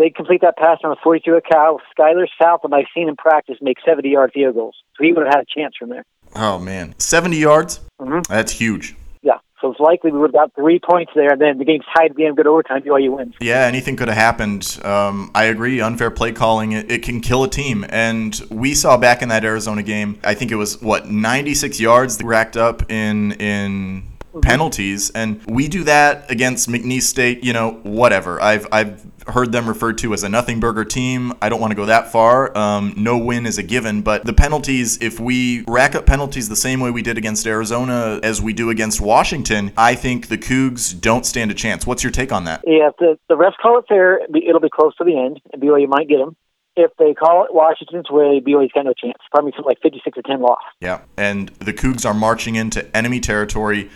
They 0.00 0.08
complete 0.08 0.40
that 0.40 0.56
pass 0.56 0.78
on 0.82 0.92
a 0.92 0.96
42 1.04 1.36
at 1.36 1.44
Cal. 1.44 1.78
Skyler 1.94 2.26
Southam, 2.40 2.72
I've 2.72 2.86
seen 2.94 3.06
in 3.06 3.16
practice, 3.16 3.58
make 3.60 3.76
70-yard 3.86 4.30
field 4.32 4.54
goals. 4.54 4.74
So 4.96 5.04
he 5.04 5.12
would 5.12 5.26
have 5.26 5.34
had 5.34 5.42
a 5.42 5.60
chance 5.60 5.74
from 5.78 5.90
there. 5.90 6.06
Oh 6.34 6.58
man, 6.58 6.94
seventy 6.98 7.36
yards. 7.36 7.80
Mhm. 8.00 8.26
That's 8.28 8.52
huge. 8.52 8.94
Yeah. 9.20 9.38
So 9.60 9.72
it's 9.72 9.80
likely 9.80 10.10
we 10.10 10.18
would 10.20 10.28
have 10.28 10.32
got 10.32 10.54
three 10.54 10.78
points 10.78 11.12
there, 11.14 11.32
and 11.32 11.40
then 11.40 11.58
the 11.58 11.64
game's 11.64 11.84
tied 11.94 12.18
end, 12.18 12.36
good 12.36 12.46
overtime, 12.46 12.82
BYU 12.82 13.14
wins. 13.16 13.34
Yeah, 13.40 13.66
anything 13.66 13.96
could 13.96 14.08
have 14.08 14.16
happened. 14.16 14.78
Um, 14.84 15.30
I 15.34 15.44
agree. 15.44 15.80
Unfair 15.80 16.10
play 16.10 16.32
calling 16.32 16.72
it, 16.72 16.90
it 16.90 17.02
can 17.02 17.20
kill 17.20 17.42
a 17.44 17.48
team, 17.48 17.84
and 17.90 18.40
we 18.48 18.74
saw 18.74 18.96
back 18.96 19.22
in 19.22 19.28
that 19.28 19.44
Arizona 19.44 19.82
game. 19.82 20.18
I 20.24 20.34
think 20.34 20.50
it 20.50 20.54
was 20.56 20.80
what 20.80 21.10
ninety 21.10 21.54
six 21.54 21.78
yards 21.80 22.22
racked 22.22 22.56
up 22.56 22.90
in 22.90 23.32
in 23.32 24.04
penalties, 24.42 25.10
and 25.10 25.44
we 25.46 25.68
do 25.68 25.84
that 25.84 26.30
against 26.30 26.68
McNeese 26.68 27.02
State. 27.02 27.44
You 27.44 27.52
know, 27.52 27.72
whatever. 27.82 28.40
I've 28.40 28.66
I've 28.72 29.04
heard 29.26 29.52
them 29.52 29.68
referred 29.68 29.98
to 29.98 30.12
as 30.12 30.22
a 30.22 30.28
nothing 30.28 30.60
burger 30.60 30.84
team. 30.84 31.32
I 31.40 31.48
don't 31.48 31.60
want 31.60 31.70
to 31.70 31.74
go 31.74 31.86
that 31.86 32.12
far. 32.12 32.56
Um, 32.56 32.94
no 32.96 33.18
win 33.18 33.46
is 33.46 33.58
a 33.58 33.62
given, 33.62 34.02
but 34.02 34.24
the 34.24 34.32
penalties, 34.32 35.00
if 35.02 35.20
we 35.20 35.64
rack 35.66 35.94
up 35.94 36.06
penalties 36.06 36.48
the 36.48 36.56
same 36.56 36.80
way 36.80 36.90
we 36.90 37.02
did 37.02 37.18
against 37.18 37.46
Arizona 37.46 38.20
as 38.22 38.40
we 38.42 38.52
do 38.52 38.70
against 38.70 39.00
Washington, 39.00 39.72
I 39.76 39.94
think 39.94 40.28
the 40.28 40.38
Cougs 40.38 40.98
don't 40.98 41.24
stand 41.26 41.50
a 41.50 41.54
chance. 41.54 41.86
What's 41.86 42.02
your 42.02 42.12
take 42.12 42.32
on 42.32 42.44
that? 42.44 42.62
Yeah, 42.66 42.88
if 42.88 42.96
the, 42.98 43.18
the 43.28 43.36
refs 43.36 43.56
call 43.60 43.78
it 43.78 43.84
fair, 43.88 44.20
it'll 44.24 44.60
be- 44.60 44.70
close 44.70 44.94
to 44.96 45.04
the 45.04 45.18
end, 45.18 45.40
and 45.52 45.60
BYU 45.60 45.88
might 45.88 46.08
get 46.08 46.18
them. 46.18 46.36
If 46.76 46.92
they 46.98 47.12
call 47.12 47.44
it 47.44 47.52
Washington's 47.52 48.08
way, 48.08 48.40
BYU's 48.40 48.70
got 48.72 48.84
no 48.84 48.94
chance. 48.94 49.18
Probably 49.32 49.50
something 49.50 49.66
like 49.66 49.80
56 49.82 50.14
to 50.14 50.22
10 50.22 50.40
loss. 50.40 50.62
Yeah, 50.80 51.00
and 51.16 51.48
the 51.58 51.72
Cougs 51.72 52.06
are 52.06 52.14
marching 52.14 52.54
into 52.54 52.96
enemy 52.96 53.20
territory. 53.20 53.90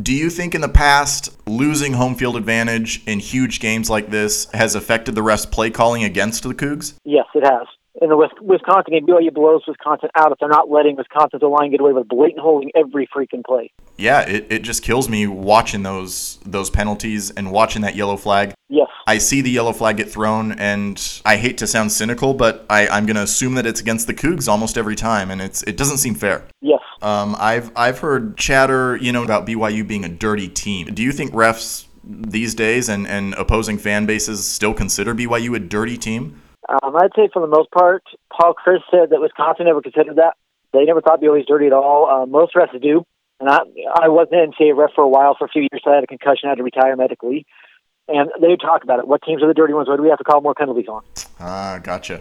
Do 0.00 0.14
you 0.14 0.30
think 0.30 0.54
in 0.54 0.60
the 0.60 0.68
past 0.68 1.36
losing 1.48 1.94
home 1.94 2.14
field 2.14 2.36
advantage 2.36 3.02
in 3.06 3.18
huge 3.18 3.58
games 3.58 3.90
like 3.90 4.10
this 4.10 4.46
has 4.52 4.76
affected 4.76 5.16
the 5.16 5.22
refs' 5.22 5.50
play 5.50 5.70
calling 5.70 6.04
against 6.04 6.44
the 6.44 6.54
Cougs? 6.54 6.94
Yes, 7.04 7.24
it 7.34 7.44
has. 7.44 7.66
In 8.00 8.10
the 8.10 8.16
Wisconsin 8.16 8.92
game, 8.92 9.06
BYU 9.06 9.32
blows 9.32 9.62
Wisconsin 9.66 10.10
out 10.14 10.32
if 10.32 10.38
they're 10.38 10.48
not 10.48 10.70
letting 10.70 10.96
Wisconsin's 10.96 11.42
line 11.42 11.70
get 11.70 11.80
away 11.80 11.92
with 11.92 12.08
blatant 12.08 12.40
holding 12.40 12.70
every 12.74 13.06
freaking 13.06 13.44
play. 13.44 13.72
Yeah, 13.96 14.20
it, 14.20 14.46
it 14.50 14.62
just 14.62 14.82
kills 14.82 15.08
me 15.08 15.26
watching 15.26 15.82
those 15.82 16.38
those 16.44 16.70
penalties 16.70 17.30
and 17.30 17.50
watching 17.50 17.82
that 17.82 17.96
yellow 17.96 18.16
flag. 18.16 18.54
Yes. 18.68 18.88
I 19.06 19.18
see 19.18 19.40
the 19.40 19.50
yellow 19.50 19.72
flag 19.72 19.96
get 19.96 20.10
thrown, 20.10 20.52
and 20.52 21.20
I 21.24 21.36
hate 21.36 21.58
to 21.58 21.66
sound 21.66 21.90
cynical, 21.90 22.34
but 22.34 22.66
I, 22.70 22.86
I'm 22.88 23.06
going 23.06 23.16
to 23.16 23.22
assume 23.22 23.54
that 23.54 23.66
it's 23.66 23.80
against 23.80 24.06
the 24.06 24.14
Cougs 24.14 24.48
almost 24.48 24.78
every 24.78 24.96
time, 24.96 25.30
and 25.30 25.40
it's 25.40 25.62
it 25.64 25.76
doesn't 25.76 25.98
seem 25.98 26.14
fair. 26.14 26.44
Yes. 26.60 26.80
Um, 27.02 27.34
I've 27.38 27.72
I've 27.74 27.98
heard 27.98 28.36
chatter, 28.36 28.96
you 28.96 29.12
know, 29.12 29.24
about 29.24 29.46
BYU 29.46 29.86
being 29.86 30.04
a 30.04 30.08
dirty 30.08 30.48
team. 30.48 30.94
Do 30.94 31.02
you 31.02 31.12
think 31.12 31.32
refs 31.32 31.86
these 32.04 32.54
days 32.54 32.88
and, 32.88 33.06
and 33.06 33.34
opposing 33.34 33.78
fan 33.78 34.06
bases 34.06 34.46
still 34.46 34.72
consider 34.72 35.14
BYU 35.14 35.56
a 35.56 35.58
dirty 35.58 35.98
team? 35.98 36.40
Um, 36.68 36.96
I'd 36.96 37.12
say 37.16 37.28
for 37.32 37.40
the 37.40 37.48
most 37.48 37.70
part, 37.70 38.02
Paul 38.30 38.54
Chryst 38.54 38.84
said 38.90 39.10
that 39.10 39.20
Wisconsin 39.20 39.66
never 39.66 39.80
considered 39.80 40.16
that. 40.16 40.34
They 40.72 40.84
never 40.84 41.00
thought 41.00 41.20
BYU 41.20 41.32
was 41.32 41.46
dirty 41.48 41.66
at 41.66 41.72
all. 41.72 42.08
Uh, 42.08 42.26
most 42.26 42.54
refs 42.54 42.80
do. 42.80 43.04
And 43.40 43.48
I, 43.48 43.60
I 43.94 44.08
was 44.08 44.28
an 44.32 44.52
NCAA 44.52 44.76
ref 44.76 44.90
for 44.94 45.04
a 45.04 45.08
while, 45.08 45.34
for 45.38 45.46
a 45.46 45.48
few 45.48 45.62
years. 45.62 45.80
So 45.82 45.90
I 45.90 45.94
had 45.94 46.04
a 46.04 46.08
concussion, 46.08 46.46
I 46.46 46.50
had 46.50 46.58
to 46.58 46.64
retire 46.64 46.96
medically. 46.96 47.46
And 48.08 48.30
they 48.40 48.56
talk 48.56 48.82
about 48.84 48.98
it. 48.98 49.06
What 49.06 49.22
teams 49.22 49.42
are 49.42 49.48
the 49.48 49.54
dirty 49.54 49.74
ones? 49.74 49.88
What 49.88 49.96
do 49.96 50.02
we 50.02 50.08
have 50.08 50.18
to 50.18 50.24
call 50.24 50.40
more 50.40 50.54
penalties 50.54 50.88
on? 50.88 51.02
Ah, 51.40 51.78
gotcha. 51.82 52.20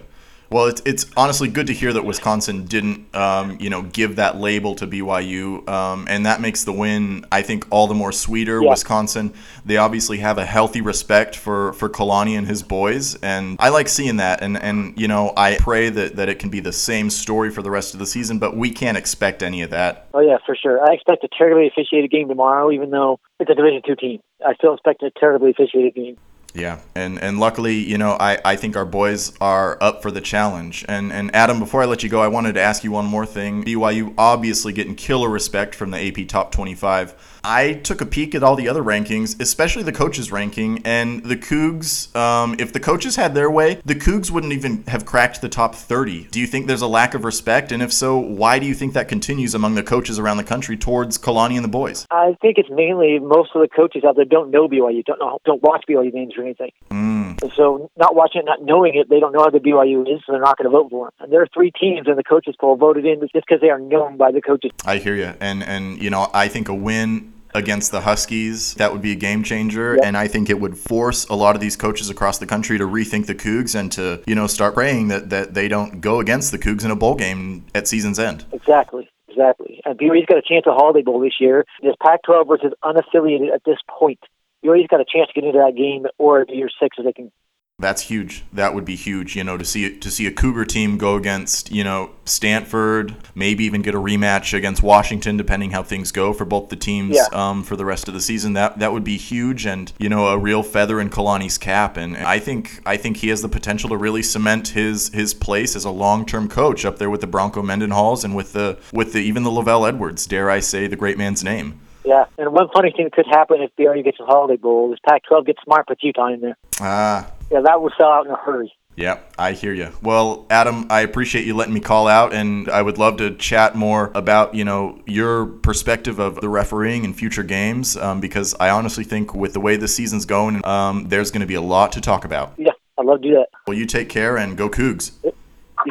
Well, 0.50 0.68
it's, 0.68 0.82
it's 0.86 1.06
honestly 1.18 1.50
good 1.50 1.68
to 1.68 1.74
hear 1.74 1.92
that 1.92 2.06
Wisconsin 2.06 2.66
didn't, 2.66 3.13
um, 3.16 3.58
you 3.60 3.70
know, 3.70 3.82
give 3.82 4.16
that 4.16 4.38
label 4.38 4.75
to 4.75 4.88
BYU, 4.88 5.68
um, 5.68 6.08
and 6.10 6.25
that 6.25 6.39
makes 6.39 6.63
the 6.63 6.72
win, 6.72 7.25
I 7.32 7.42
think, 7.42 7.68
all 7.70 7.88
the 7.88 7.94
more 7.94 8.12
sweeter. 8.12 8.62
Yeah. 8.62 8.70
Wisconsin, 8.70 9.34
they 9.66 9.77
obviously 9.77 10.20
have 10.20 10.38
a 10.38 10.46
healthy 10.46 10.82
respect 10.82 11.36
for 11.36 11.74
for 11.74 11.89
Kalani 11.89 12.38
and 12.38 12.48
his 12.48 12.63
boys, 12.63 13.16
and 13.16 13.58
I 13.60 13.70
like 13.70 13.89
seeing 13.89 14.18
that. 14.18 14.42
And 14.42 14.58
and 14.58 14.98
you 14.98 15.08
know, 15.08 15.34
I 15.36 15.58
pray 15.60 15.89
that 15.89 16.16
that 16.16 16.30
it 16.30 16.39
can 16.39 16.50
be 16.50 16.62
the 16.62 16.74
same 16.74 17.10
story 17.10 17.51
for 17.51 17.62
the 17.62 17.72
rest 17.72 17.94
of 17.94 18.00
the 18.00 18.06
season, 18.06 18.39
but 18.39 18.56
we 18.56 18.72
can't 18.72 18.98
expect 18.98 19.44
any 19.44 19.62
of 19.63 19.72
that. 19.72 20.08
Oh 20.13 20.22
yeah, 20.22 20.38
for 20.46 20.56
sure. 20.56 20.82
I 20.82 20.94
expect 20.94 21.24
a 21.24 21.30
terribly 21.38 21.68
officiated 21.68 22.10
game 22.10 22.30
tomorrow, 22.30 22.72
even 22.72 22.89
though 22.89 23.20
it's 23.39 23.50
a 23.50 23.56
Division 23.56 23.82
two 23.86 23.96
team. 23.96 24.22
I 24.46 24.54
still 24.54 24.74
expect 24.74 25.04
a 25.04 25.12
terribly 25.12 25.51
officiated 25.51 25.96
game. 25.96 26.18
Yeah, 26.58 26.80
and 26.96 27.22
and 27.22 27.40
luckily, 27.40 27.76
you 27.76 27.98
know, 27.98 28.18
I, 28.20 28.40
I 28.44 28.56
think 28.56 28.76
our 28.76 28.86
boys 28.86 29.32
are 29.40 29.78
up 29.80 30.02
for 30.02 30.10
the 30.10 30.22
challenge. 30.22 30.84
And 30.88 31.14
and 31.14 31.34
Adam, 31.36 31.60
before 31.60 31.84
I 31.84 31.86
let 31.86 32.02
you 32.02 32.10
go, 32.10 32.20
I 32.22 32.28
wanted 32.28 32.54
to 32.54 32.62
ask 32.62 32.84
you 32.84 32.92
one 32.92 33.06
more 33.06 33.26
thing. 33.26 33.64
BYU 33.64 34.14
obviously 34.18 34.74
getting 34.74 34.96
killer 34.96 35.30
respect 35.30 35.76
from 35.76 35.92
the 35.92 36.00
AP 36.00 36.28
Top 36.28 36.52
25. 36.52 37.16
I 37.44 37.74
took 37.74 38.02
a 38.02 38.06
peek 38.06 38.36
at 38.36 38.44
all 38.44 38.58
the 38.58 38.68
other 38.68 38.84
rankings, 38.84 39.40
especially 39.40 39.84
the 39.84 39.94
coaches 39.94 40.34
ranking, 40.34 40.82
and 40.84 41.24
the 41.24 41.38
Cougs. 41.38 42.14
Um, 42.14 42.58
if 42.60 42.74
the 42.74 42.80
coaches 42.80 43.16
had 43.16 43.36
their 43.36 43.50
way, 43.50 43.80
the 43.86 43.96
Cougs 43.96 44.30
wouldn't 44.30 44.52
even 44.52 44.84
have 44.88 45.06
cracked 45.06 45.42
the 45.42 45.48
top 45.48 45.74
30. 45.74 46.26
Do 46.26 46.42
you 46.42 46.48
think 46.48 46.68
there's 46.68 46.82
a 46.82 46.88
lack 46.88 47.14
of 47.14 47.24
respect? 47.24 47.72
And 47.72 47.82
if 47.82 47.94
so, 47.94 48.18
why 48.18 48.60
do 48.60 48.66
you 48.66 48.74
think 48.74 48.94
that 48.96 49.08
continues 49.08 49.56
among 49.56 49.76
the 49.76 49.84
coaches 49.84 50.20
around 50.20 50.38
the 50.38 50.44
country 50.44 50.76
towards 50.76 51.18
Kalani 51.18 51.56
and 51.56 51.64
the 51.64 51.70
boys? 51.70 52.06
I 52.12 52.36
think 52.42 52.58
it's 52.58 52.70
mainly 52.70 53.20
most 53.20 53.52
of 53.56 53.62
the 53.62 53.70
coaches 53.70 54.04
out 54.06 54.18
there 54.18 54.26
don't 54.26 54.52
know 54.52 54.68
BYU, 54.68 55.06
don't 55.06 55.20
know, 55.20 55.40
don't 55.46 55.62
watch 55.64 55.86
BYU 55.90 56.12
games 56.12 56.34
anything. 56.48 56.72
Mm. 56.89 57.42
And 57.42 57.51
so, 57.56 57.92
not 57.98 58.16
watching 58.16 58.42
it, 58.42 58.46
not 58.46 58.62
knowing 58.63 58.96
it, 58.96 59.10
they 59.10 59.20
don't 59.20 59.32
know 59.34 59.44
how 59.44 59.50
the 59.50 59.60
BYU 59.60 60.01
is, 60.01 60.22
so 60.25 60.32
they're 60.32 60.42
not 60.42 60.58
going 60.58 60.66
to 60.66 60.72
vote 60.72 60.89
for 60.89 61.10
it. 61.10 61.13
And 61.20 61.32
there 61.32 61.42
are 61.42 61.48
three 61.54 61.72
teams 61.72 62.08
in 62.08 62.16
the 62.16 62.24
coaches 62.24 62.56
poll 62.60 62.75
voted 62.75 63.06
in 63.06 63.20
just 63.22 63.34
because 63.34 63.62
they 63.62 63.70
are 63.70 63.80
known 63.80 64.18
by 64.18 64.32
the 64.32 64.42
coaches. 64.42 64.72
I 64.86 64.98
hear 64.98 65.16
you, 65.16 65.34
and 65.39 65.63
and 65.63 66.01
you 66.01 66.10
know 66.10 66.30
I 66.34 66.48
think 66.48 66.70
a 66.70 66.74
win 66.74 67.34
against 67.54 67.92
the 67.92 68.01
Huskies 68.01 68.74
that 68.75 68.92
would 68.92 69.01
be 69.01 69.12
a 69.12 69.16
game 69.16 69.44
changer, 69.44 69.96
Yep. 69.96 70.06
and 70.06 70.18
I 70.18 70.27
think 70.27 70.50
it 70.50 70.60
would 70.60 70.77
force 70.77 71.25
a 71.25 71.36
lot 71.36 71.56
of 71.56 71.62
these 71.62 71.75
coaches 71.75 72.10
across 72.10 72.38
the 72.38 72.46
country 72.46 72.77
to 72.77 72.86
rethink 72.86 73.25
the 73.25 73.36
Cougs 73.36 73.74
and 73.80 73.92
to 73.94 74.22
you 74.27 74.36
know 74.36 74.48
start 74.48 74.74
praying 74.74 75.08
that 75.10 75.30
that 75.30 75.54
they 75.54 75.68
don't 75.68 76.01
go 76.01 76.20
against 76.20 76.51
the 76.51 76.58
Cougs 76.58 76.84
in 76.86 76.92
a 76.92 76.96
bowl 76.96 77.16
game 77.16 77.66
at 77.75 77.88
season's 77.88 78.20
end. 78.20 78.46
Exactly, 78.51 79.10
exactly. 79.30 79.82
And 79.86 79.98
BYU's 79.98 80.25
got 80.25 80.38
a 80.38 80.42
chance 80.42 80.66
at 80.68 80.74
Holiday 80.74 81.01
Bowl 81.04 81.20
this 81.20 81.36
year. 81.39 81.66
This 81.82 81.96
Pac-12 82.01 82.48
versus 82.48 82.74
unaffiliated 82.84 83.54
at 83.54 83.62
this 83.66 83.77
point. 83.89 84.20
BYU's 84.67 84.88
got 84.88 85.00
a 85.01 85.05
chance 85.05 85.27
to 85.29 85.33
get 85.33 85.45
into 85.47 85.59
that 85.59 85.75
game 85.75 86.05
or 86.17 86.45
the 86.45 86.53
year 86.53 86.69
six 86.81 86.97
if 87.00 87.05
they 87.05 87.13
can. 87.13 87.31
That's 87.79 88.01
huge. 88.01 88.43
That 88.53 88.74
would 88.74 88.86
be 88.86 88.95
huge. 88.95 89.36
You 89.36 89.43
know, 89.43 89.55
to 89.55 89.63
see 89.63 90.00
to 90.00 90.09
see 90.09 90.25
a 90.25 90.31
Cougar 90.31 90.65
team 90.65 90.97
go 90.97 91.15
against 91.15 91.71
you 91.71 91.83
know 91.83 92.09
Stanford, 92.25 93.15
maybe 93.36 93.65
even 93.65 93.83
get 93.83 93.93
a 93.93 94.00
rematch 94.00 94.57
against 94.57 94.81
Washington, 94.81 95.38
depending 95.38 95.69
how 95.69 95.83
things 95.83 96.12
go 96.12 96.33
for 96.33 96.43
both 96.43 96.69
the 96.69 96.75
teams 96.75 97.15
Yeah. 97.15 97.27
um, 97.33 97.63
for 97.63 97.75
the 97.75 97.86
rest 97.86 98.07
of 98.07 98.15
the 98.15 98.19
season. 98.19 98.53
That 98.53 98.79
that 98.79 98.93
would 98.93 99.03
be 99.03 99.17
huge, 99.17 99.67
and 99.67 99.93
you 100.00 100.09
know, 100.09 100.25
a 100.25 100.39
real 100.39 100.63
feather 100.63 101.00
in 101.00 101.12
Kalani's 101.12 101.59
cap. 101.59 101.97
And 101.97 102.17
I 102.17 102.39
think 102.39 102.81
I 102.83 102.97
think 102.97 103.17
he 103.17 103.29
has 103.29 103.43
the 103.43 103.50
potential 103.50 103.89
to 103.89 103.97
really 103.97 104.24
cement 104.24 104.69
his 104.69 105.09
his 105.09 105.36
place 105.36 105.75
as 105.75 105.86
a 105.86 105.91
long 105.91 106.25
term 106.25 106.50
coach 106.50 106.83
up 106.83 106.97
there 106.97 107.12
with 107.12 107.21
the 107.21 107.27
Bronco 107.27 107.62
Mendenhalls 107.62 108.24
and 108.24 108.36
with 108.36 108.53
the 108.53 108.79
with 108.91 109.13
the 109.13 109.19
even 109.19 109.43
the 109.43 109.51
LaVell 109.51 109.88
Edwards. 109.88 110.25
Dare 110.25 110.50
I 110.50 110.62
say 110.62 110.88
the 110.88 110.95
great 110.95 111.19
man's 111.19 111.43
name? 111.43 111.79
Yeah, 112.08 112.24
and 112.38 112.54
one 112.54 112.70
funny 112.74 112.94
thing 112.96 113.08
that 113.08 113.14
could 113.14 113.26
happen 113.30 113.58
if 113.62 113.76
BYU 113.76 114.02
gets 114.02 114.18
a 114.22 114.24
Holiday 114.24 114.56
Bowl 114.56 114.94
is 114.94 115.00
Pac-12 115.06 115.46
gets 115.46 115.62
smart, 115.66 115.88
puts 115.88 116.02
Utah 116.02 116.28
in 116.28 116.40
there. 116.40 116.58
Ah, 116.80 117.30
Yeah, 117.52 117.60
that 117.60 117.82
will 117.82 117.92
sell 117.98 118.08
out 118.08 118.26
in 118.26 118.32
a 118.32 118.38
hurry. 118.38 118.72
Yeah, 118.96 119.20
I 119.38 119.52
hear 119.52 119.74
you. 119.74 119.90
Well, 120.02 120.46
Adam, 120.50 120.88
I 120.90 121.02
appreciate 121.02 121.46
you 121.46 121.54
letting 121.54 121.74
me 121.74 121.82
call 121.82 122.08
out, 122.08 122.34
and 122.34 122.70
I 122.70 122.82
would 122.82 122.98
love 122.98 123.18
to 123.18 123.36
chat 123.36 123.76
more 123.76 124.10
about 124.16 124.56
you 124.56 124.64
know 124.64 125.02
your 125.06 125.48
perspective 125.48 126.18
of 126.18 126.40
the 126.40 126.48
refereeing 126.48 127.04
in 127.04 127.14
future 127.14 127.44
games, 127.44 127.98
um, 127.98 128.22
because 128.22 128.56
I 128.58 128.70
honestly 128.70 129.04
think 129.04 129.36
with 129.36 129.52
the 129.52 129.60
way 129.60 129.76
the 129.76 129.90
season's 129.90 130.26
going, 130.26 130.66
um, 130.66 131.10
there's 131.10 131.30
going 131.30 131.42
to 131.42 131.48
be 131.48 131.56
a 131.56 131.62
lot 131.62 131.92
to 131.92 132.02
talk 132.02 132.24
about. 132.24 132.54
Yeah, 132.58 132.72
I'd 132.98 133.06
love 133.06 133.22
to 133.22 133.28
do 133.28 133.34
that. 133.36 133.50
Well, 133.68 133.78
you 133.78 133.86
take 133.86 134.08
care 134.08 134.38
and 134.38 134.58
go 134.58 134.70
Cougs. 134.70 135.12
You 135.24 135.34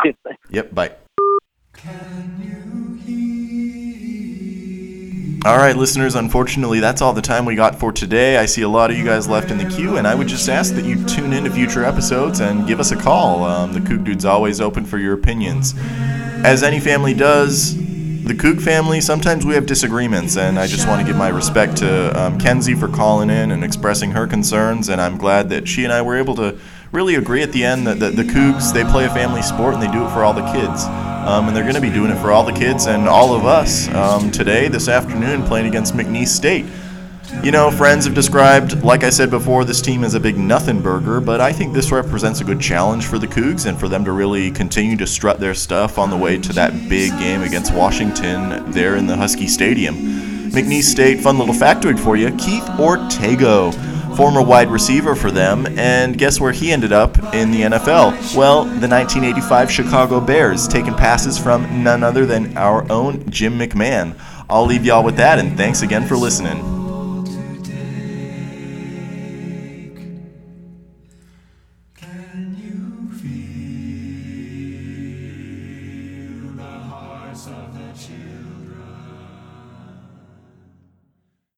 too. 0.03 0.15
Yep, 0.49 0.75
bye. 0.75 0.93
All 5.47 5.59
right, 5.59 5.77
listeners, 5.77 6.17
unfortunately, 6.17 6.81
that's 6.81 7.01
all 7.01 7.13
the 7.13 7.23
time 7.23 7.45
we 7.45 7.55
got 7.55 7.79
for 7.79 7.93
today. 7.93 8.37
I 8.37 8.47
see 8.47 8.63
a 8.63 8.69
lot 8.69 8.91
of 8.91 8.99
you 8.99 9.05
guys 9.05 9.29
left 9.29 9.53
in 9.53 9.59
the 9.59 9.65
queue, 9.65 9.97
and 9.97 10.05
I 10.05 10.13
would 10.13 10.27
just 10.27 10.49
ask 10.49 10.75
that 10.75 10.85
you 10.85 11.05
tune 11.05 11.33
in 11.33 11.45
to 11.45 11.51
future 11.51 11.85
episodes 11.85 12.41
and 12.41 12.67
give 12.67 12.81
us 12.81 12.91
a 12.91 12.97
call. 12.97 13.45
Um, 13.45 13.73
the 13.73 13.79
Coug 13.79 14.03
Dude's 14.03 14.25
always 14.25 14.61
open 14.61 14.85
for 14.85 14.99
your 14.99 15.15
opinions. 15.15 15.73
As 15.79 16.65
any 16.65 16.81
family 16.81 17.15
does, 17.15 17.77
the 18.25 18.35
Coug 18.35 18.61
family, 18.61 19.01
sometimes 19.01 19.47
we 19.47 19.55
have 19.55 19.67
disagreements, 19.67 20.37
and 20.37 20.59
I 20.59 20.67
just 20.67 20.89
want 20.89 21.01
to 21.01 21.07
give 21.07 21.17
my 21.17 21.29
respect 21.29 21.77
to 21.77 22.21
um, 22.21 22.41
Kenzie 22.41 22.75
for 22.75 22.89
calling 22.89 23.31
in 23.31 23.53
and 23.53 23.63
expressing 23.63 24.11
her 24.11 24.27
concerns, 24.27 24.89
and 24.89 25.01
I'm 25.01 25.17
glad 25.17 25.49
that 25.51 25.69
she 25.69 25.85
and 25.85 25.93
I 25.93 26.03
were 26.03 26.17
able 26.17 26.35
to 26.35 26.59
really 26.91 27.15
agree 27.15 27.43
at 27.43 27.53
the 27.53 27.63
end 27.63 27.87
that 27.87 28.01
the, 28.01 28.11
the 28.11 28.25
Cougs, 28.25 28.73
they 28.73 28.83
play 28.83 29.05
a 29.05 29.11
family 29.11 29.43
sport 29.43 29.75
and 29.75 29.83
they 29.83 29.93
do 29.93 30.05
it 30.05 30.11
for 30.11 30.25
all 30.25 30.33
the 30.33 30.51
kids. 30.51 30.87
Um, 31.27 31.49
and 31.49 31.57
they're 31.57 31.65
going 31.65 31.75
to 31.75 31.81
be 31.81 31.91
doing 31.91 32.13
it 32.13 32.19
for 32.19 32.31
all 32.31 32.45
the 32.45 32.53
kids 32.53 32.87
and 32.87 33.09
all 33.09 33.35
of 33.35 33.45
us 33.45 33.89
um, 33.89 34.31
today, 34.31 34.69
this 34.69 34.87
afternoon, 34.87 35.43
playing 35.43 35.67
against 35.67 35.95
McNeese 35.95 36.29
State. 36.29 36.67
You 37.43 37.51
know, 37.51 37.69
friends 37.71 38.05
have 38.05 38.15
described, 38.15 38.85
like 38.85 39.03
I 39.03 39.11
said 39.11 39.31
before, 39.31 39.65
this 39.65 39.83
team 39.83 40.05
as 40.05 40.15
a 40.15 40.21
big 40.21 40.39
nothing 40.39 40.81
burger, 40.81 41.21
but 41.21 41.41
I 41.41 41.53
think 41.53 41.75
this 41.75 41.91
represents 41.91 42.41
a 42.41 42.45
good 42.45 42.61
challenge 42.61 43.07
for 43.07 43.19
the 43.19 43.27
Cougs 43.27 43.67
and 43.67 43.79
for 43.79 43.89
them 43.89 44.05
to 44.05 44.13
really 44.13 44.53
continue 44.53 44.97
to 44.99 45.07
strut 45.07 45.41
their 45.41 45.55
stuff 45.55 45.99
on 45.99 46.11
the 46.11 46.17
way 46.17 46.39
to 46.39 46.53
that 46.53 46.73
big 46.89 47.11
game 47.19 47.43
against 47.43 47.75
Washington 47.75 48.71
there 48.71 48.95
in 48.95 49.09
the 49.09 49.17
Husky 49.17 49.49
Stadium. 49.49 49.97
McNeese 50.53 50.85
State, 50.85 51.21
fun 51.21 51.39
little 51.39 51.55
factoid 51.55 51.99
for 51.99 52.17
you 52.17 52.31
Keith 52.37 52.65
Ortego, 52.79 53.73
former 54.17 54.43
wide 54.43 54.71
receiver 54.71 55.15
for 55.15 55.31
them, 55.31 55.67
and 55.79 56.17
guess 56.17 56.41
where 56.41 56.53
he 56.53 56.73
ended 56.73 56.93
up 56.93 57.17
in 57.35 57.51
the 57.51 57.63
NFL? 57.63 58.35
Well, 58.35 58.65
the 58.65 58.89
1985 58.89 59.71
Chicago 59.71 60.21
Bears, 60.21 60.67
taking 60.67 60.95
passes 60.95 61.39
from 61.39 61.85
none 61.85 62.03
other 62.03 62.25
than 62.25 62.57
our 62.57 62.91
own 62.91 63.29
Jim 63.31 63.59
McMahon. 63.59 64.19
I'll 64.49 64.67
leave 64.67 64.85
y'all 64.85 65.05
with 65.05 65.17
that, 65.17 65.39
and 65.39 65.57
thanks 65.57 65.83
again 65.83 66.07
for 66.07 66.17
listening. 66.17 66.76